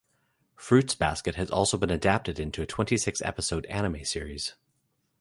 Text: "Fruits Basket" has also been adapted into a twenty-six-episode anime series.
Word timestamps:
"Fruits 0.55 0.95
Basket" 0.95 1.35
has 1.35 1.51
also 1.51 1.77
been 1.77 1.91
adapted 1.91 2.39
into 2.39 2.63
a 2.63 2.65
twenty-six-episode 2.65 3.67
anime 3.67 4.03
series. 4.03 4.55